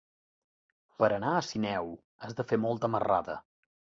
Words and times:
Per 1.03 1.09
anar 1.17 1.33
a 1.33 1.43
Sineu 1.47 1.91
has 2.23 2.33
de 2.39 2.45
fer 2.53 2.59
molta 2.65 2.91
marrada. 2.95 3.37